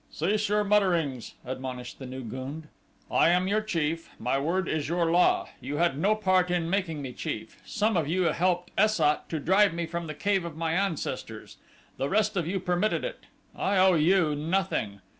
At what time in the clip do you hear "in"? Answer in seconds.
6.49-6.71